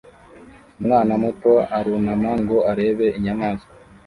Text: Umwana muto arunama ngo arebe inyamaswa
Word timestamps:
Umwana 0.79 1.13
muto 1.23 1.53
arunama 1.77 2.29
ngo 2.41 2.57
arebe 2.71 3.07
inyamaswa 3.17 3.71